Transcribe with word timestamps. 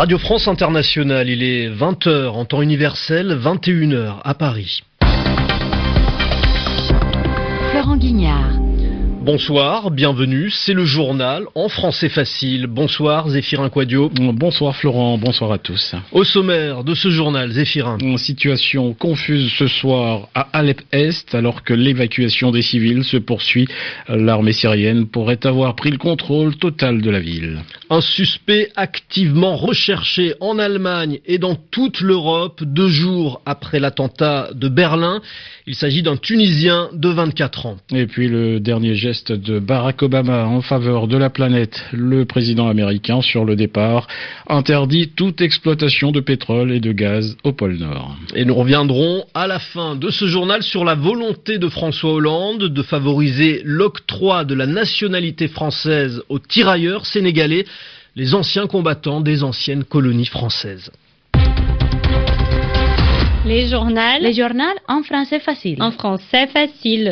Radio 0.00 0.16
France 0.16 0.48
Internationale, 0.48 1.28
il 1.28 1.42
est 1.42 1.68
20h 1.68 2.28
en 2.28 2.46
temps 2.46 2.62
universel, 2.62 3.38
21h 3.38 4.22
à 4.24 4.32
Paris. 4.32 4.82
Florent 7.70 7.98
Guignard. 7.98 8.59
Bonsoir, 9.22 9.90
bienvenue, 9.90 10.48
c'est 10.48 10.72
le 10.72 10.86
journal 10.86 11.44
en 11.54 11.68
français 11.68 12.08
facile. 12.08 12.66
Bonsoir 12.66 13.28
Zéphirin 13.28 13.68
Quadio. 13.68 14.08
Bonsoir 14.08 14.74
Florent, 14.74 15.18
bonsoir 15.18 15.52
à 15.52 15.58
tous. 15.58 15.94
Au 16.10 16.24
sommaire 16.24 16.84
de 16.84 16.94
ce 16.94 17.10
journal, 17.10 17.50
Zéphirin. 17.50 17.98
Situation 18.16 18.94
confuse 18.94 19.52
ce 19.58 19.66
soir 19.66 20.30
à 20.34 20.48
Alep-Est 20.54 21.34
alors 21.34 21.64
que 21.64 21.74
l'évacuation 21.74 22.50
des 22.50 22.62
civils 22.62 23.04
se 23.04 23.18
poursuit. 23.18 23.68
L'armée 24.08 24.54
syrienne 24.54 25.06
pourrait 25.06 25.44
avoir 25.44 25.76
pris 25.76 25.90
le 25.90 25.98
contrôle 25.98 26.56
total 26.56 27.02
de 27.02 27.10
la 27.10 27.20
ville. 27.20 27.58
Un 27.90 28.00
suspect 28.00 28.70
activement 28.74 29.54
recherché 29.54 30.32
en 30.40 30.58
Allemagne 30.58 31.20
et 31.26 31.36
dans 31.36 31.56
toute 31.56 32.00
l'Europe 32.00 32.64
deux 32.64 32.88
jours 32.88 33.42
après 33.44 33.80
l'attentat 33.80 34.48
de 34.54 34.70
Berlin. 34.70 35.20
Il 35.66 35.74
s'agit 35.74 36.02
d'un 36.02 36.16
Tunisien 36.16 36.88
de 36.94 37.10
24 37.10 37.66
ans. 37.66 37.76
Et 37.92 38.06
puis 38.06 38.26
le 38.26 38.60
dernier 38.60 38.94
geste 38.94 39.09
de 39.10 39.58
Barack 39.58 40.02
Obama 40.02 40.46
en 40.46 40.60
faveur 40.60 41.08
de 41.08 41.16
la 41.16 41.30
planète. 41.30 41.84
Le 41.92 42.24
président 42.24 42.68
américain, 42.68 43.20
sur 43.22 43.44
le 43.44 43.56
départ, 43.56 44.06
interdit 44.48 45.08
toute 45.08 45.40
exploitation 45.40 46.12
de 46.12 46.20
pétrole 46.20 46.70
et 46.70 46.78
de 46.78 46.92
gaz 46.92 47.36
au 47.42 47.52
pôle 47.52 47.74
Nord. 47.74 48.16
Et 48.36 48.44
nous 48.44 48.54
reviendrons 48.54 49.24
à 49.34 49.48
la 49.48 49.58
fin 49.58 49.96
de 49.96 50.10
ce 50.10 50.26
journal 50.26 50.62
sur 50.62 50.84
la 50.84 50.94
volonté 50.94 51.58
de 51.58 51.68
François 51.68 52.12
Hollande 52.12 52.68
de 52.68 52.82
favoriser 52.82 53.62
l'octroi 53.64 54.44
de 54.44 54.54
la 54.54 54.66
nationalité 54.66 55.48
française 55.48 56.22
aux 56.28 56.38
tirailleurs 56.38 57.04
sénégalais, 57.04 57.64
les 58.14 58.34
anciens 58.34 58.68
combattants 58.68 59.20
des 59.20 59.42
anciennes 59.42 59.82
colonies 59.82 60.26
françaises. 60.26 60.92
Les 63.44 63.66
journaux. 63.66 64.20
Les 64.20 64.34
journaux 64.34 64.62
en 64.86 65.02
français 65.02 65.40
facile. 65.40 65.82
En 65.82 65.90
français 65.90 66.46
facile. 66.46 67.10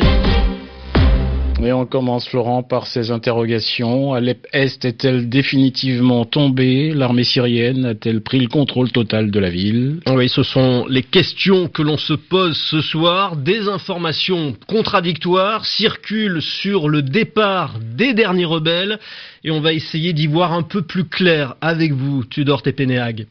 Et 1.61 1.73
on 1.73 1.85
commence, 1.85 2.29
Florent, 2.29 2.63
par 2.63 2.87
ces 2.87 3.11
interrogations. 3.11 4.13
Alep 4.13 4.47
Est 4.53 4.85
est-elle 4.85 5.27
définitivement 5.27 6.23
tombée? 6.23 6.93
L'armée 6.93 7.25
syrienne 7.25 7.85
a-t-elle 7.85 8.21
pris 8.21 8.39
le 8.39 8.47
contrôle 8.47 8.91
total 8.91 9.29
de 9.29 9.39
la 9.39 9.49
ville? 9.49 9.99
Oui, 10.07 10.29
ce 10.29 10.41
sont 10.41 10.85
les 10.89 11.03
questions 11.03 11.67
que 11.67 11.81
l'on 11.81 11.97
se 11.97 12.13
pose 12.13 12.55
ce 12.55 12.79
soir. 12.79 13.35
Des 13.35 13.67
informations 13.67 14.55
contradictoires 14.67 15.65
circulent 15.65 16.41
sur 16.41 16.87
le 16.87 17.01
départ 17.01 17.77
des 17.79 18.13
derniers 18.13 18.45
rebelles 18.45 18.97
et 19.43 19.51
on 19.51 19.59
va 19.59 19.73
essayer 19.73 20.13
d'y 20.13 20.27
voir 20.27 20.53
un 20.53 20.63
peu 20.63 20.81
plus 20.81 21.05
clair 21.05 21.55
avec 21.59 21.91
vous, 21.91 22.23
Tudor 22.23 22.61
Tepeneag. 22.61 23.27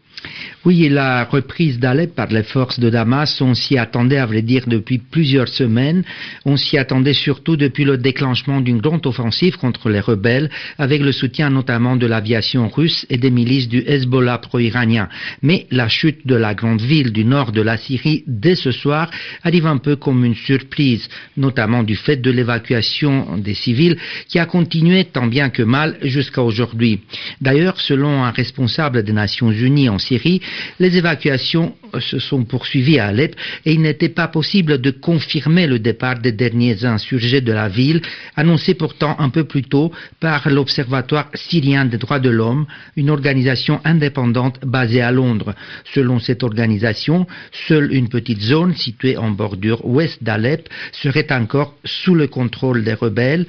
Oui, 0.64 0.84
et 0.84 0.88
la 0.88 1.24
reprise 1.24 1.78
d'Alep 1.78 2.14
par 2.14 2.28
les 2.28 2.42
forces 2.42 2.80
de 2.80 2.90
Damas, 2.90 3.40
on 3.40 3.54
s'y 3.54 3.78
attendait, 3.78 4.16
à 4.16 4.26
vrai 4.26 4.42
dire, 4.42 4.64
depuis 4.66 4.98
plusieurs 4.98 5.48
semaines. 5.48 6.02
On 6.44 6.56
s'y 6.56 6.76
attendait 6.76 7.14
surtout 7.14 7.56
depuis 7.56 7.84
le 7.84 7.96
déclenchement 8.18 8.60
d'une 8.60 8.80
grande 8.80 9.06
offensive 9.06 9.58
contre 9.58 9.88
les 9.88 10.00
rebelles, 10.00 10.50
avec 10.76 11.00
le 11.02 11.12
soutien 11.12 11.50
notamment 11.50 11.94
de 11.94 12.04
l'aviation 12.04 12.68
russe 12.68 13.06
et 13.10 13.16
des 13.16 13.30
milices 13.30 13.68
du 13.68 13.84
Hezbollah 13.86 14.38
pro-iranien. 14.38 15.08
Mais 15.40 15.68
la 15.70 15.88
chute 15.88 16.26
de 16.26 16.34
la 16.34 16.52
grande 16.52 16.80
ville 16.80 17.12
du 17.12 17.24
nord 17.24 17.52
de 17.52 17.62
la 17.62 17.76
Syrie 17.76 18.24
dès 18.26 18.56
ce 18.56 18.72
soir 18.72 19.08
arrive 19.44 19.66
un 19.66 19.78
peu 19.78 19.94
comme 19.94 20.24
une 20.24 20.34
surprise, 20.34 21.08
notamment 21.36 21.84
du 21.84 21.94
fait 21.94 22.16
de 22.16 22.32
l'évacuation 22.32 23.36
des 23.36 23.54
civils 23.54 23.96
qui 24.26 24.40
a 24.40 24.46
continué 24.46 25.04
tant 25.04 25.28
bien 25.28 25.48
que 25.50 25.62
mal 25.62 25.96
jusqu'à 26.02 26.42
aujourd'hui. 26.42 26.98
D'ailleurs, 27.40 27.80
selon 27.80 28.24
un 28.24 28.32
responsable 28.32 29.04
des 29.04 29.12
Nations 29.12 29.52
Unies 29.52 29.88
en 29.88 29.98
Syrie, 29.98 30.40
les 30.80 30.96
évacuations 30.96 31.76
se 32.00 32.18
sont 32.18 32.44
poursuivies 32.44 32.98
à 32.98 33.06
Alep 33.06 33.36
et 33.64 33.72
il 33.74 33.80
n'était 33.80 34.08
pas 34.08 34.28
possible 34.28 34.80
de 34.80 34.90
confirmer 34.90 35.68
le 35.68 35.78
départ 35.78 36.18
des 36.18 36.32
derniers 36.32 36.84
insurgés 36.84 37.40
de 37.40 37.52
la 37.52 37.68
ville, 37.68 38.02
annoncé 38.36 38.74
pourtant 38.74 39.16
un 39.18 39.30
peu 39.30 39.44
plus 39.44 39.62
tôt 39.62 39.92
par 40.20 40.48
l'Observatoire 40.48 41.28
syrien 41.34 41.84
des 41.84 41.98
droits 41.98 42.20
de 42.20 42.30
l'homme, 42.30 42.66
une 42.96 43.10
organisation 43.10 43.80
indépendante 43.84 44.60
basée 44.64 45.00
à 45.00 45.12
Londres. 45.12 45.54
Selon 45.94 46.18
cette 46.18 46.42
organisation, 46.42 47.26
seule 47.68 47.92
une 47.92 48.08
petite 48.08 48.40
zone 48.40 48.74
située 48.74 49.16
en 49.16 49.30
bordure 49.30 49.84
ouest 49.84 50.22
d'Alep 50.22 50.68
serait 50.92 51.32
encore 51.32 51.74
sous 51.84 52.14
le 52.14 52.26
contrôle 52.26 52.84
des 52.84 52.94
rebelles, 52.94 53.46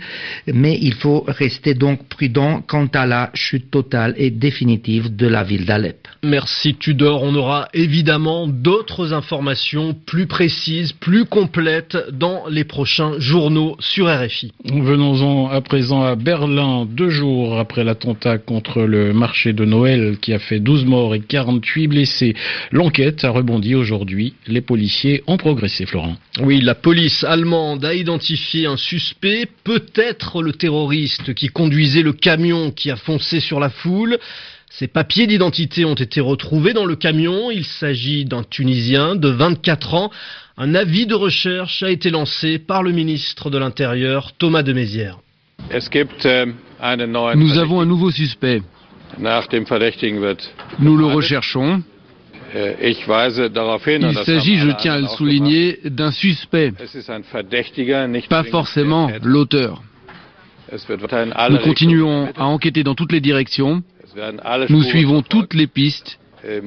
mais 0.47 0.78
il 0.81 0.94
faut 0.94 1.24
rester 1.28 1.74
donc 1.74 2.08
prudent 2.08 2.62
quant 2.66 2.88
à 2.88 3.06
la 3.06 3.31
chute 3.34 3.72
totale 3.72 4.14
et 4.18 4.31
définitive 4.31 5.16
de 5.16 5.28
la 5.28 5.44
ville 5.44 5.66
d'Alep. 5.66 6.08
Merci 6.24 6.76
Tudor. 6.76 7.24
On 7.24 7.36
aura 7.36 7.70
évidemment 7.74 8.47
d'autres 8.47 9.14
informations 9.14 9.94
plus 9.94 10.28
précises, 10.28 10.94
plus 10.94 11.26
complètes 11.26 11.97
dans 12.12 12.47
les 12.47 12.64
prochains 12.64 13.20
journaux 13.20 13.76
sur 13.80 14.08
RFI. 14.08 14.48
Venons-en 14.65 15.49
à 15.49 15.61
présent 15.61 16.03
à 16.03 16.15
Berlin, 16.15 16.85
deux 16.89 17.09
jours 17.09 17.59
après 17.59 17.83
l'attentat 17.83 18.37
contre 18.37 18.81
le 18.81 19.13
marché 19.13 19.53
de 19.53 19.65
Noël 19.65 20.17
qui 20.21 20.33
a 20.33 20.39
fait 20.39 20.59
12 20.59 20.85
morts 20.85 21.15
et 21.15 21.19
48 21.19 21.87
blessés. 21.87 22.35
L'enquête 22.71 23.23
a 23.23 23.29
rebondi 23.29 23.75
aujourd'hui. 23.75 24.33
Les 24.47 24.61
policiers 24.61 25.23
ont 25.27 25.37
progressé, 25.37 25.85
Florent. 25.85 26.15
Oui, 26.41 26.61
la 26.61 26.75
police 26.75 27.23
allemande 27.23 27.85
a 27.85 27.93
identifié 27.93 28.65
un 28.65 28.77
suspect, 28.77 29.47
peut-être 29.63 30.41
le 30.41 30.53
terroriste 30.53 31.33
qui 31.33 31.47
conduisait 31.47 32.03
le 32.03 32.13
camion 32.13 32.71
qui 32.71 32.91
a 32.91 32.95
foncé 32.95 33.39
sur 33.39 33.59
la 33.59 33.69
foule. 33.69 34.17
Ses 34.69 34.88
papiers 34.88 35.25
d'identité 35.25 35.84
ont 35.84 35.96
été 35.96 36.22
retrouvés 36.22 36.74
dans 36.74 36.85
le 36.85 36.96
camion. 36.96 37.50
Il 37.50 37.66
s'agit 37.66 38.25
d'un 38.25 38.44
Tunisien 38.44 39.16
de 39.16 39.28
24 39.28 39.94
ans. 39.96 40.12
Un 40.57 40.75
avis 40.75 41.07
de 41.07 41.16
recherche 41.16 41.81
a 41.84 41.90
été 41.90 42.12
lancé 42.12 42.59
par 42.59 42.84
le 42.84 42.91
ministre 42.91 43.50
de 43.50 43.58
l'Intérieur, 43.58 44.34
Thomas 44.38 44.62
de 44.62 44.74
Mézières. 44.74 45.19
Nous 45.72 47.58
avons 47.58 47.81
un 47.81 47.85
nouveau 47.85 48.12
suspect. 48.12 48.62
Nous 50.79 50.97
le 50.97 51.06
recherchons. 51.06 51.81
Il 52.53 52.96
s'agit, 54.25 54.58
je 54.58 54.72
tiens 54.78 54.94
à 54.94 55.00
le 55.00 55.08
souligner, 55.08 55.79
d'un 55.85 56.12
suspect, 56.12 56.74
pas 58.29 58.44
forcément 58.44 59.12
l'auteur. 59.24 59.84
Nous 60.72 61.58
continuons 61.59 62.29
à 62.35 62.46
enquêter 62.46 62.84
dans 62.84 62.96
toutes 62.96 63.12
les 63.12 63.22
directions. 63.22 63.84
Nous 64.70 64.84
suivons 64.84 65.22
toutes 65.22 65.53
les 65.53 65.68
pistes. 65.68 66.20
Et 66.46 66.62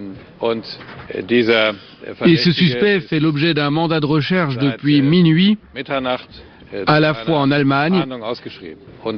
ce 2.36 2.52
suspect 2.52 3.00
fait 3.00 3.20
l'objet 3.20 3.54
d'un 3.54 3.70
mandat 3.70 4.00
de 4.00 4.06
recherche 4.06 4.58
depuis 4.58 5.00
minuit, 5.00 5.56
à 6.86 7.00
la 7.00 7.14
fois 7.14 7.38
en 7.38 7.50
Allemagne 7.50 8.04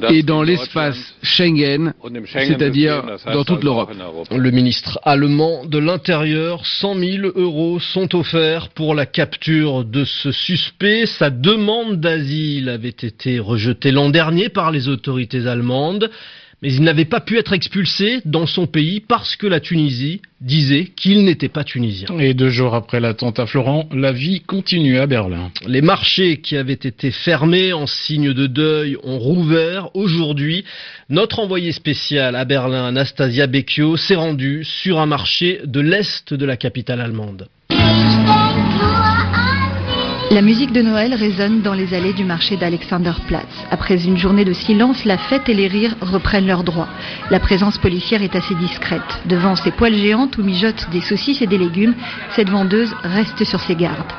et 0.09 0.23
dans 0.23 0.43
l'espace 0.43 1.15
Schengen, 1.23 1.93
c'est-à-dire 2.25 3.03
dans 3.31 3.43
toute 3.43 3.63
l'Europe. 3.63 3.91
Le 4.31 4.51
ministre 4.51 4.99
allemand 5.03 5.65
de 5.65 5.77
l'Intérieur, 5.77 6.65
100 6.65 6.95
000 6.95 7.27
euros 7.35 7.79
sont 7.79 8.15
offerts 8.15 8.69
pour 8.69 8.95
la 8.95 9.05
capture 9.05 9.83
de 9.83 10.05
ce 10.05 10.31
suspect. 10.31 11.05
Sa 11.05 11.29
demande 11.29 11.99
d'asile 11.99 12.69
avait 12.69 12.89
été 12.89 13.39
rejetée 13.39 13.91
l'an 13.91 14.09
dernier 14.09 14.49
par 14.49 14.71
les 14.71 14.87
autorités 14.87 15.47
allemandes 15.47 16.09
mais 16.65 16.73
il 16.73 16.81
n'avait 16.81 17.05
pas 17.05 17.19
pu 17.19 17.37
être 17.37 17.53
expulsé 17.53 18.21
dans 18.25 18.47
son 18.47 18.65
pays 18.65 18.99
parce 18.99 19.35
que 19.35 19.45
la 19.45 19.59
Tunisie 19.59 20.21
disait 20.41 20.85
qu'il 20.95 21.23
n'était 21.23 21.47
pas 21.47 21.63
tunisien. 21.63 22.07
Et 22.17 22.33
deux 22.33 22.49
jours 22.49 22.73
après 22.73 22.99
l'attentat 22.99 23.45
Florent, 23.45 23.87
la 23.91 24.11
vie 24.11 24.41
continue 24.41 24.97
à 24.97 25.05
Berlin. 25.05 25.51
Les 25.67 25.81
marchés 25.81 26.37
qui 26.37 26.57
avaient 26.57 26.73
été 26.73 27.11
fermés 27.11 27.71
en 27.71 27.85
signe 27.85 28.33
de 28.33 28.47
deuil 28.47 28.97
ont 29.03 29.19
rouvert 29.19 29.95
aujourd'hui. 29.95 30.65
Notre 31.07 31.37
envoyé 31.37 31.71
spécial 31.71 32.35
à 32.35 32.45
Berlin, 32.45 32.87
Anastasia 32.87 33.45
Becchio, 33.45 33.95
s'est 33.95 34.15
rendu 34.15 34.63
sur 34.63 34.99
un 34.99 35.05
marché 35.05 35.61
de 35.65 35.81
l'est 35.81 36.33
de 36.33 36.45
la 36.45 36.57
capitale 36.57 36.99
allemande. 36.99 37.47
La 40.35 40.41
musique 40.41 40.73
de 40.73 40.81
Noël 40.81 41.13
résonne 41.13 41.61
dans 41.61 41.73
les 41.73 41.93
allées 41.93 42.11
du 42.11 42.25
marché 42.25 42.57
d'Alexanderplatz. 42.57 43.47
Après 43.71 44.03
une 44.03 44.17
journée 44.17 44.43
de 44.43 44.51
silence, 44.51 45.05
la 45.05 45.17
fête 45.17 45.47
et 45.47 45.53
les 45.53 45.69
rires 45.69 45.95
reprennent 46.01 46.45
leurs 46.45 46.65
droits. 46.65 46.89
La 47.31 47.39
présence 47.39 47.77
policière 47.77 48.21
est 48.21 48.35
assez 48.35 48.53
discrète. 48.55 49.21
Devant 49.27 49.55
ces 49.55 49.71
poêles 49.71 49.95
géantes 49.95 50.37
où 50.37 50.43
mijotent 50.43 50.89
des 50.91 50.99
saucisses 50.99 51.41
et 51.41 51.47
des 51.47 51.57
légumes, 51.57 51.95
cette 52.35 52.49
vendeuse 52.49 52.93
reste 53.03 53.45
sur 53.45 53.61
ses 53.61 53.75
gardes. 53.75 54.11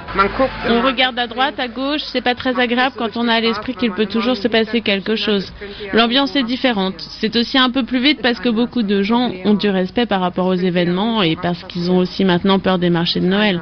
On 0.71 0.81
regarde 0.81 1.19
à 1.19 1.27
droite, 1.27 1.61
à 1.61 1.69
gauche, 1.69 2.01
c'est 2.07 2.23
pas 2.23 2.35
très 2.35 2.59
agréable 2.59 2.95
quand 2.97 3.19
on 3.19 3.29
a 3.29 3.35
à 3.35 3.41
l'esprit 3.41 3.75
qu'il 3.75 3.93
peut 3.93 4.07
toujours 4.07 4.39
se 4.39 4.49
passer 4.49 4.81
quelque 4.81 5.17
chose. 5.17 5.53
L'ambiance 5.93 6.35
est 6.35 6.45
différente. 6.45 6.95
C'est 7.21 7.37
aussi 7.37 7.59
un 7.59 7.69
peu 7.69 7.85
plus 7.85 8.01
vite 8.01 8.23
parce 8.23 8.41
que 8.41 8.49
beaucoup 8.49 8.83
de 8.83 9.03
gens 9.03 9.31
ont 9.45 9.53
du 9.53 9.69
respect 9.69 10.07
par 10.07 10.23
rapport 10.23 10.47
aux 10.47 10.55
événements 10.55 11.23
et 11.23 11.37
parce 11.37 11.63
qu'ils 11.65 11.91
ont 11.91 11.99
aussi 11.99 12.25
maintenant 12.25 12.59
peur 12.59 12.79
des 12.79 12.89
marchés 12.89 13.21
de 13.21 13.27
Noël. 13.27 13.61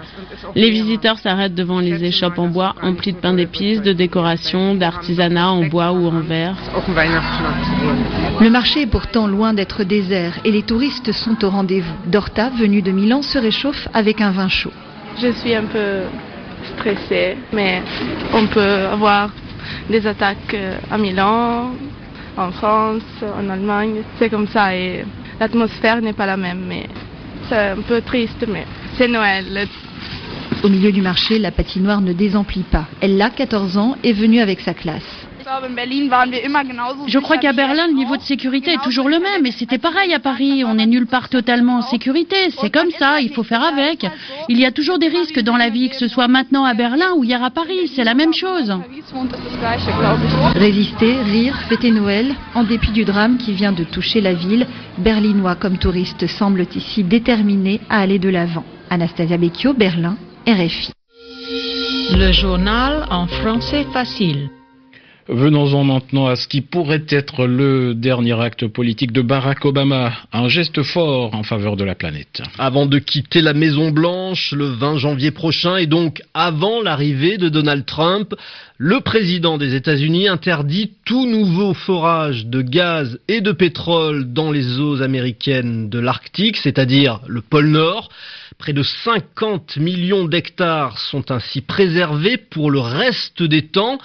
Les 0.55 0.71
visiteurs 0.71 1.19
s'arrêtent 1.19 1.57
devant 1.57 1.81
les 1.81 2.05
échoppes 2.05 2.39
en 2.45 2.49
bois 2.49 2.75
empli 2.83 3.13
de 3.13 3.19
pain 3.19 3.33
d'épices, 3.33 3.81
de 3.81 3.93
décorations, 3.93 4.75
d'artisanat 4.75 5.51
en 5.51 5.65
bois 5.67 5.93
ou 5.93 6.07
en 6.09 6.21
verre. 6.21 6.57
Le 8.41 8.51
marché 8.51 8.83
est 8.83 8.87
pourtant 8.87 9.27
loin 9.27 9.55
d'être 9.55 9.83
désert 9.85 10.35
et 10.45 10.51
les 10.51 10.63
touristes 10.63 11.13
sont 11.13 11.43
au 11.45 11.51
rendez-vous. 11.51 11.95
Dorta, 12.07 12.51
venue 12.51 12.83
de 12.83 12.91
Milan, 12.91 13.23
se 13.23 13.39
réchauffe 13.39 13.89
avec 13.95 14.21
un 14.21 14.31
vin 14.31 14.49
chaud. 14.49 14.73
Je 15.23 15.31
suis 15.33 15.55
un 15.55 15.65
peu 15.65 16.03
stressée, 16.75 17.37
mais 17.53 17.83
on 18.35 18.47
peut 18.47 18.87
avoir 18.93 19.31
des 19.89 20.07
attaques 20.07 20.55
euh, 20.55 20.77
à 20.91 20.99
Milan, 20.99 21.71
en 22.37 22.51
France, 22.51 23.03
en 23.23 23.49
Allemagne. 23.49 24.03
C'est 24.19 24.29
comme 24.29 24.49
ça 24.49 24.75
et 24.75 25.05
l'atmosphère 25.41 26.03
n'est 26.03 26.13
pas 26.13 26.27
la 26.27 26.37
même. 26.37 26.65
Mais 26.69 26.87
c'est 27.49 27.71
un 27.71 27.83
peu 27.89 28.01
triste, 28.03 28.45
mais 28.47 28.67
c'est 28.97 29.09
Noël. 29.09 29.67
Au 30.65 30.71
milieu 30.71 30.93
du 30.93 31.03
marché, 31.03 31.39
la 31.39 31.51
patinoire 31.51 32.01
ne 32.01 32.15
désemplit 32.15 32.63
pas. 32.63 32.87
Elle 33.03 33.21
a 33.21 33.29
14 33.29 33.77
ans 33.77 33.99
et 34.03 34.15
venue 34.15 34.41
avec 34.41 34.61
sa 34.61 34.73
classe. 34.73 35.27
Je 37.07 37.19
crois 37.19 37.37
qu'à 37.37 37.53
Berlin, 37.53 37.87
le 37.87 37.93
niveau 37.93 38.17
de 38.17 38.23
sécurité 38.23 38.73
est 38.73 38.83
toujours 38.83 39.11
le 39.11 39.19
même. 39.19 39.45
Et 39.45 39.53
c'était 39.53 39.77
pareil 39.77 40.15
à 40.15 40.21
Paris. 40.21 40.65
On 40.65 40.77
n'est 40.77 40.87
nulle 40.87 41.07
part 41.07 41.29
totalement 41.29 41.81
en 41.81 41.83
sécurité. 41.83 42.37
C'est 42.63 42.71
comme 42.71 42.91
ça. 42.99 43.21
Il 43.21 43.29
faut 43.35 43.43
faire 43.43 43.63
avec. 43.63 44.07
Il 44.49 44.59
y 44.59 44.65
a 44.65 44.73
toujours 44.73 44.99
des 44.99 45.09
risques 45.09 45.41
dans 45.41 45.59
la 45.59 45.69
vie, 45.69 45.91
que 45.91 45.97
ce 45.97 46.09
soit 46.09 46.29
maintenant 46.29 46.65
à 46.65 46.73
Berlin 46.73 47.13
ou 47.15 47.25
hier 47.25 47.45
à 47.45 47.51
Paris. 47.51 47.93
C'est 47.95 48.05
la 48.05 48.15
même 48.15 48.33
chose. 48.33 48.73
Résister, 50.57 51.17
rire, 51.25 51.61
fêter 51.69 51.91
Noël. 51.91 52.35
En 52.55 52.65
dépit 52.65 52.93
du 52.93 53.05
drame 53.05 53.37
qui 53.37 53.53
vient 53.53 53.73
de 53.73 53.85
toucher 53.85 54.23
la 54.23 54.33
ville, 54.33 54.67
Berlinois 54.97 55.57
comme 55.57 55.77
touristes 55.77 56.27
semblent 56.27 56.67
ici 56.75 57.05
déterminés 57.05 57.83
à 57.91 58.01
aller 58.01 58.19
de 58.19 58.31
l'avant. 58.31 58.65
Anastasia 58.89 59.37
Becchio, 59.37 59.75
Berlin, 59.75 60.17
RFI. 60.47 60.93
Le 62.13 62.31
journal 62.33 63.07
en 63.09 63.27
français 63.27 63.87
facile. 63.95 64.51
Venons-en 65.27 65.85
maintenant 65.85 66.27
à 66.27 66.37
ce 66.37 66.47
qui 66.47 66.61
pourrait 66.61 67.07
être 67.09 67.47
le 67.47 67.95
dernier 67.95 68.39
acte 68.39 68.67
politique 68.67 69.13
de 69.13 69.23
Barack 69.23 69.65
Obama, 69.65 70.13
un 70.35 70.49
geste 70.49 70.83
fort 70.83 71.35
en 71.35 71.45
faveur 71.45 71.77
de 71.77 71.85
la 71.85 71.95
planète. 71.95 72.43
Avant 72.59 72.85
de 72.85 72.99
quitter 72.99 73.41
la 73.41 73.55
Maison 73.55 73.91
Blanche 73.91 74.53
le 74.53 74.67
20 74.67 74.99
janvier 74.99 75.31
prochain 75.31 75.77
et 75.77 75.87
donc 75.87 76.21
avant 76.35 76.83
l'arrivée 76.83 77.39
de 77.39 77.49
Donald 77.49 77.87
Trump, 77.87 78.35
le 78.77 79.01
président 79.01 79.57
des 79.57 79.75
États-Unis 79.75 80.29
interdit 80.29 80.93
tout 81.07 81.25
nouveau 81.27 81.73
forage 81.73 82.45
de 82.45 82.61
gaz 82.61 83.19
et 83.29 83.41
de 83.41 83.53
pétrole 83.53 84.31
dans 84.31 84.53
les 84.53 84.79
eaux 84.79 85.01
américaines 85.01 85.89
de 85.89 86.01
l'Arctique, 86.01 86.59
c'est-à-dire 86.59 87.21
le 87.29 87.41
pôle 87.41 87.69
Nord. 87.69 88.11
Près 88.59 88.73
de 88.73 88.83
50 88.83 89.77
millions 89.77 90.25
d'hectares 90.25 90.99
sont 90.99 91.31
ainsi 91.31 91.61
préservés 91.61 92.37
pour 92.37 92.71
le 92.71 92.81
reste 92.81 93.43
des 93.43 93.67
temps 93.69 93.99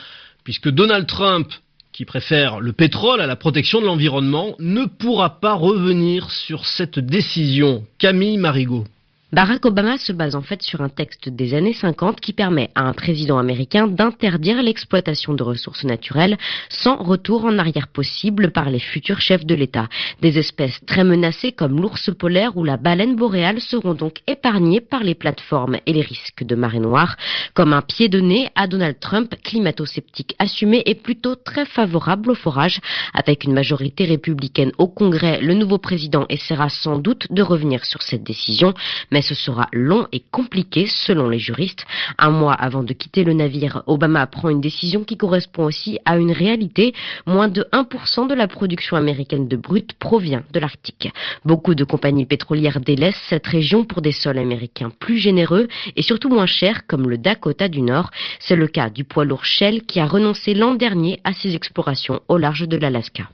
puisque 0.44 0.70
Donald 0.70 1.06
Trump, 1.06 1.48
qui 1.92 2.06
préfère 2.06 2.60
le 2.60 2.74
pétrole 2.74 3.22
à 3.22 3.28
la 3.28 3.36
protection 3.36 3.82
de 3.82 3.86
l'environnement, 3.86 4.56
ne 4.60 4.86
pourra 4.86 5.40
pas 5.40 5.54
revenir 5.54 6.32
sur 6.32 6.66
cette 6.66 6.98
décision. 6.98 7.86
Camille 8.00 8.38
Marigot. 8.38 8.86
Barack 9.32 9.64
Obama 9.66 10.00
se 10.00 10.12
base 10.12 10.36
en 10.36 10.42
fait 10.42 10.64
sur 10.64 10.82
un 10.82 10.90
texte 10.90 11.30
des 11.30 11.54
années 11.54 11.76
50 11.76 12.20
qui 12.20 12.34
permet 12.34 12.72
à 12.74 12.82
un 12.82 12.94
président 12.94 13.38
américain 13.38 13.86
d'interdire 13.86 14.64
l'exploitation 14.64 15.36
de 15.36 15.44
ressources 15.44 15.84
naturelles 15.84 16.36
sans 16.70 16.96
retour 16.96 17.46
en 17.46 17.60
arrière 17.60 17.90
possible 17.90 18.50
par 18.50 18.72
les 18.72 18.80
futurs 18.80 19.22
chefs 19.22 19.46
de 19.46 19.54
l'État. 19.54 19.88
Des 20.24 20.40
espèces 20.40 20.84
très 20.88 21.04
menacées 21.04 21.52
comme 21.52 21.80
l'ours 21.80 22.10
polaire 22.18 22.58
ou 22.58 22.64
la 22.64 22.78
baleine 22.78 23.16
boréale 23.16 23.62
seront 23.62 23.94
donc 23.94 24.22
épargnées 24.26 24.82
par 24.82 25.04
les 25.04 25.14
plateformes 25.14 25.78
et 25.86 25.94
les 25.94 26.02
risques 26.02 26.44
de 26.44 26.56
marée 26.56 26.80
noire. 26.80 27.16
Comme 27.54 27.74
un 27.74 27.84
pied 27.84 28.10
de 28.10 28.22
nez 28.22 28.50
à 28.56 28.66
Donald 28.66 29.00
Trump, 29.00 29.36
climato-sceptique 29.44 30.36
assumé 30.40 30.82
et 30.88 30.96
plutôt 30.96 31.36
très 31.36 31.68
favorable 31.68 32.32
au 32.32 32.36
forage. 32.36 32.82
Avec 33.14 33.44
une 33.44 33.54
majorité 33.54 34.06
républicaine 34.06 34.72
au 34.80 34.88
Congrès, 34.88 35.40
le 35.40 35.54
nouveau 35.54 35.78
président 35.78 36.26
essaiera 36.30 36.70
sans 36.70 36.98
doute 36.98 37.32
de 37.32 37.44
revenir 37.44 37.86
sur 37.86 38.02
cette 38.02 38.24
décision. 38.24 38.74
Mais 39.20 39.24
ce 39.24 39.36
sera 39.36 39.68
long 39.74 40.08
et 40.14 40.24
compliqué 40.32 40.88
selon 40.88 41.28
les 41.28 41.40
juristes. 41.40 41.86
Un 42.18 42.30
mois 42.30 42.54
avant 42.54 42.84
de 42.84 42.94
quitter 42.94 43.26
le 43.26 43.34
navire, 43.34 43.84
Obama 43.86 44.26
prend 44.28 44.48
une 44.48 44.62
décision 44.62 45.04
qui 45.04 45.18
correspond 45.18 45.66
aussi 45.66 46.00
à 46.06 46.18
une 46.18 46.32
réalité. 46.32 46.94
Moins 47.26 47.50
de 47.50 47.68
1% 47.74 48.30
de 48.30 48.34
la 48.34 48.48
production 48.48 48.96
américaine 48.96 49.50
de 49.50 49.58
brut 49.58 49.92
provient 50.00 50.44
de 50.54 50.60
l'Arctique. 50.62 51.12
Beaucoup 51.44 51.76
de 51.76 51.84
compagnies 51.84 52.26
pétrolières 52.26 52.80
délaissent 52.80 53.22
cette 53.28 53.48
région 53.48 53.84
pour 53.84 54.02
des 54.02 54.14
sols 54.14 54.38
américains 54.38 54.90
plus 54.90 55.18
généreux 55.18 55.68
et 55.98 56.02
surtout 56.02 56.30
moins 56.30 56.46
chers 56.46 56.88
comme 56.88 57.10
le 57.10 57.18
Dakota 57.18 57.68
du 57.68 57.82
Nord. 57.82 58.12
C'est 58.40 58.56
le 58.56 58.68
cas 58.68 58.90
du 58.90 59.04
poids 59.04 59.26
lourd 59.26 59.44
Shell 59.44 59.82
qui 59.82 60.00
a 60.00 60.06
renoncé 60.06 60.54
l'an 60.54 60.76
dernier 60.76 61.20
à 61.26 61.34
ses 61.34 61.56
explorations 61.56 62.22
au 62.30 62.38
large 62.38 62.70
de 62.70 62.78
l'Alaska. 62.78 63.28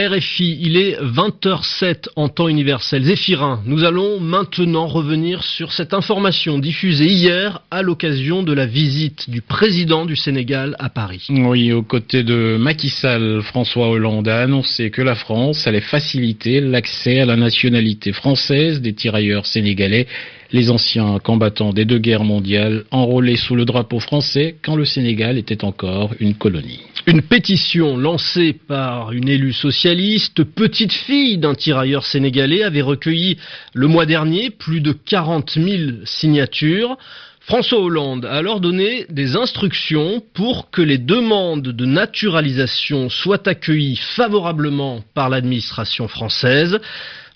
RFI, 0.00 0.58
il 0.62 0.78
est 0.78 0.96
20h07 0.98 2.08
en 2.16 2.30
temps 2.30 2.48
universel. 2.48 3.02
Zéphirin, 3.02 3.60
nous 3.66 3.84
allons 3.84 4.18
maintenant 4.18 4.86
revenir 4.86 5.42
sur 5.42 5.72
cette 5.72 5.92
information 5.92 6.58
diffusée 6.58 7.04
hier 7.08 7.60
à 7.70 7.82
l'occasion 7.82 8.42
de 8.42 8.54
la 8.54 8.64
visite 8.64 9.28
du 9.28 9.42
président 9.42 10.06
du 10.06 10.16
Sénégal 10.16 10.74
à 10.78 10.88
Paris. 10.88 11.26
Oui, 11.28 11.70
aux 11.72 11.82
côtés 11.82 12.22
de 12.22 12.56
Macky 12.58 12.88
Sall, 12.88 13.42
François 13.42 13.90
Hollande 13.90 14.26
a 14.28 14.40
annoncé 14.40 14.90
que 14.90 15.02
la 15.02 15.14
France 15.14 15.66
allait 15.66 15.82
faciliter 15.82 16.62
l'accès 16.62 17.20
à 17.20 17.26
la 17.26 17.36
nationalité 17.36 18.12
française 18.12 18.80
des 18.80 18.94
tirailleurs 18.94 19.44
sénégalais 19.44 20.06
les 20.52 20.70
anciens 20.70 21.18
combattants 21.18 21.72
des 21.72 21.84
deux 21.84 21.98
guerres 21.98 22.24
mondiales 22.24 22.84
enrôlés 22.90 23.36
sous 23.36 23.54
le 23.54 23.64
drapeau 23.64 24.00
français 24.00 24.56
quand 24.62 24.76
le 24.76 24.84
Sénégal 24.84 25.38
était 25.38 25.64
encore 25.64 26.12
une 26.18 26.34
colonie. 26.34 26.80
Une 27.06 27.22
pétition 27.22 27.96
lancée 27.96 28.52
par 28.52 29.12
une 29.12 29.28
élue 29.28 29.52
socialiste, 29.52 30.44
petite 30.44 30.92
fille 30.92 31.38
d'un 31.38 31.54
tirailleur 31.54 32.04
sénégalais, 32.04 32.62
avait 32.62 32.82
recueilli 32.82 33.38
le 33.74 33.86
mois 33.86 34.06
dernier 34.06 34.50
plus 34.50 34.80
de 34.80 34.92
40 34.92 35.52
000 35.52 35.90
signatures. 36.04 36.98
François 37.40 37.80
Hollande 37.80 38.26
a 38.26 38.34
alors 38.34 38.60
donné 38.60 39.06
des 39.08 39.34
instructions 39.34 40.22
pour 40.34 40.70
que 40.70 40.82
les 40.82 40.98
demandes 40.98 41.62
de 41.68 41.86
naturalisation 41.86 43.08
soient 43.08 43.48
accueillies 43.48 43.96
favorablement 44.14 45.02
par 45.14 45.30
l'administration 45.30 46.06
française. 46.06 46.78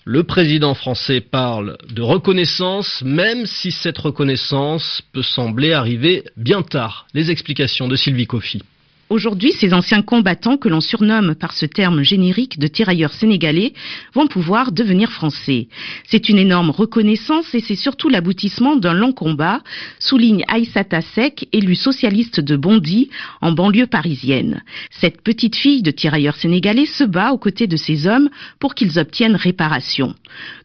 Le 0.07 0.23
président 0.23 0.75
français 0.75 1.19
parle 1.19 1.77
de 1.89 2.03
reconnaissance, 2.03 3.01
même 3.03 3.47
si 3.47 3.71
cette 3.71 3.97
reconnaissance 3.97 5.01
peut 5.13 5.23
sembler 5.23 5.73
arriver 5.73 6.23
bien 6.37 6.61
tard. 6.61 7.07
Les 7.15 7.31
explications 7.31 7.87
de 7.87 7.95
Sylvie 7.95 8.27
Coffy. 8.27 8.61
Aujourd'hui, 9.09 9.51
ces 9.51 9.75
anciens 9.75 10.01
combattants 10.01 10.57
que 10.57 10.67
l'on 10.67 10.81
surnomme 10.81 11.35
par 11.35 11.53
ce 11.53 11.67
terme 11.67 12.01
générique 12.01 12.57
de 12.57 12.65
tirailleurs 12.65 13.13
sénégalais 13.13 13.73
vont 14.15 14.25
pouvoir 14.25 14.71
devenir 14.71 15.11
français. 15.11 15.67
C'est 16.05 16.27
une 16.27 16.39
énorme 16.39 16.71
reconnaissance 16.71 17.53
et 17.53 17.59
c'est 17.59 17.75
surtout 17.75 18.09
l'aboutissement 18.09 18.75
d'un 18.75 18.95
long 18.95 19.11
combat, 19.11 19.61
souligne 19.99 20.43
Aïssata 20.47 21.01
Sek, 21.01 21.47
élue 21.53 21.75
socialiste 21.75 22.39
de 22.39 22.55
Bondy, 22.55 23.11
en 23.41 23.51
banlieue 23.51 23.85
parisienne. 23.85 24.63
Cette 24.89 25.21
petite 25.21 25.55
fille 25.55 25.83
de 25.83 25.91
tirailleurs 25.91 26.37
sénégalais 26.37 26.87
se 26.87 27.03
bat 27.03 27.31
aux 27.31 27.37
côtés 27.37 27.67
de 27.67 27.77
ces 27.77 28.07
hommes 28.07 28.31
pour 28.59 28.73
qu'ils 28.73 28.97
obtiennent 28.97 29.35
réparation. 29.35 30.15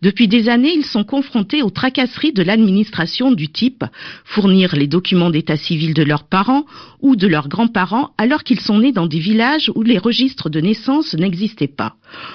Depuis 0.01 0.29
des 0.29 0.49
années, 0.49 0.73
ils 0.75 0.87
sont 0.87 1.05
confrontés 1.05 1.61
aux 1.61 1.69
tracasseries 1.69 2.33
de 2.33 2.43
l'administration 2.43 3.33
du 3.33 3.49
type 3.49 3.85
fournir 4.25 4.75
les 4.75 4.87
documents 4.87 5.29
d'état 5.29 5.59
civil 5.59 5.93
de 5.93 6.03
leurs 6.03 6.25
parents 6.25 6.65
ou 7.03 7.17
de 7.17 7.27
leurs 7.27 7.49
grands-parents 7.49 8.11
alors 8.19 8.45
qu'ils 8.45 8.61
sont 8.61 8.79
nés 8.79 8.93
dans 8.93 9.07
des 9.07 9.19
villages 9.19 9.71
où 9.75 9.83
les 9.83 9.99
registres 9.99 10.51
de 10.51 10.61
naissance 10.61 11.15
n'existaient 11.15 11.67
pas. 11.67 11.95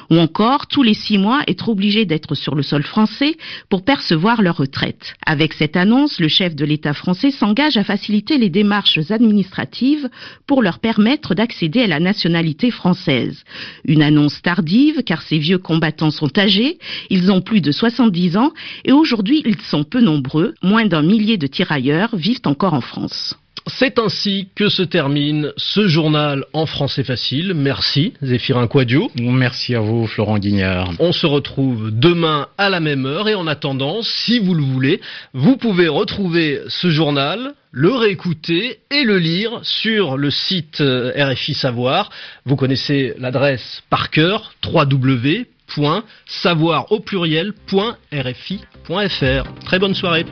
Ou 0.10 0.18
encore, 0.18 0.68
tous 0.68 0.84
les 0.84 0.94
six 0.94 1.18
mois, 1.18 1.44
être 1.48 1.70
obligés 1.70 2.06
d'être 2.06 2.36
sur 2.36 2.56
le 2.56 2.64
sol 2.64 2.84
français 2.84 3.38
pour 3.70 3.84
percevoir 3.84 4.42
leur 4.42 4.58
retraite. 4.58 5.16
Avec 5.26 5.54
cette 5.54 5.76
annonce, 5.76 6.20
le 6.20 6.28
chef 6.28 6.56
de 6.56 6.66
l'État 6.66 6.94
français 6.94 7.32
s'engage 7.32 7.78
à 7.78 7.84
faciliter 7.84 8.38
les 8.38 8.50
démarches 8.50 9.00
administratives 9.10 10.10
pour 10.48 10.62
leur 10.62 10.80
permettre 10.80 11.36
d'accéder 11.36 11.82
à 11.82 11.88
la 11.88 12.00
nationalité 12.00 12.72
française. 12.72 13.44
Une 13.84 14.02
annonce 14.02 14.42
tardive 14.42 15.04
car 15.04 15.22
ces 15.22 15.38
vieux 15.38 15.60
combattants 15.60 16.12
sont 16.12 16.38
âgés, 16.38 16.80
ils 17.10 17.32
ont 17.32 17.42
plus 17.42 17.62
de 17.62 17.72
70 17.72 18.38
ans 18.38 18.52
et 18.84 18.92
aujourd'hui 18.92 19.42
ils 19.46 19.62
sont 19.62 19.84
peu 19.84 20.02
nombreux, 20.02 20.54
moins 20.64 20.86
d'un 20.86 21.02
millier 21.02 21.38
de 21.38 21.48
tirailleurs 21.48 22.16
vivent 22.16 22.42
encore 22.46 22.74
en 22.74 22.82
France. 22.82 23.36
C'est 23.68 23.98
ainsi 23.98 24.50
que 24.56 24.70
se 24.70 24.84
termine 24.84 25.52
ce 25.58 25.88
journal 25.88 26.46
en 26.54 26.68
français 26.68 27.04
facile. 27.04 27.56
Merci 27.56 28.14
Zéphirin 28.22 28.68
Quadio. 28.68 29.10
Merci 29.16 29.74
à 29.74 29.80
vous 29.80 30.06
Florent 30.06 30.38
Guignard. 30.38 30.92
On 31.00 31.12
se 31.12 31.26
retrouve 31.26 31.90
demain 31.92 32.48
à 32.60 32.70
la 32.70 32.80
même 32.80 33.08
heure 33.08 33.28
et 33.28 33.34
en 33.34 33.48
attendant, 33.48 34.04
si 34.04 34.38
vous 34.38 34.54
le 34.54 34.62
voulez, 34.62 35.02
vous 35.34 35.58
pouvez 35.58 35.88
retrouver 35.88 36.62
ce 36.68 36.92
journal, 36.92 37.56
le 37.72 37.92
réécouter 37.92 38.82
et 38.92 39.04
le 39.04 39.18
lire 39.18 39.62
sur 39.64 40.16
le 40.16 40.30
site 40.30 40.82
euh, 40.82 41.12
RFI 41.18 41.56
Savoir. 41.56 42.12
Vous 42.46 42.56
connaissez 42.56 43.16
l'adresse 43.18 43.82
par 43.90 44.12
cœur 44.12 44.54
www.savoir 44.64 46.92
au 46.92 47.00
pluriel.rfi.fr. 47.00 49.44
Très 49.66 49.80
bonne 49.80 49.96
soirée. 49.96 50.28